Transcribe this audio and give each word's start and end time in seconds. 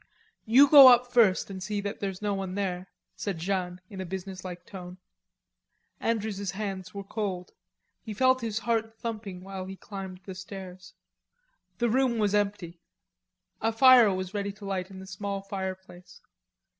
"You 0.47 0.67
go 0.67 0.87
up 0.87 1.13
first 1.13 1.51
and 1.51 1.61
see 1.61 1.79
that 1.81 1.99
there's 1.99 2.23
no 2.23 2.33
one 2.33 2.55
there," 2.55 2.87
said 3.15 3.37
Jeanne 3.37 3.81
in 3.87 4.01
a 4.01 4.03
business 4.07 4.43
like 4.43 4.65
tone. 4.65 4.97
Andrews's 5.99 6.49
hands 6.53 6.91
were 6.91 7.03
cold. 7.03 7.51
He 8.01 8.15
felt 8.15 8.41
his 8.41 8.57
heart 8.57 8.97
thumping 8.97 9.43
while 9.43 9.65
he 9.65 9.75
climbed 9.75 10.21
the 10.25 10.33
stairs. 10.33 10.95
The 11.77 11.87
room 11.87 12.17
was 12.17 12.33
empty. 12.33 12.81
A 13.61 13.71
fire 13.71 14.11
was 14.11 14.33
ready 14.33 14.51
to 14.53 14.65
light 14.65 14.89
in 14.89 14.97
the 14.97 15.05
small 15.05 15.43
fireplace. 15.43 16.19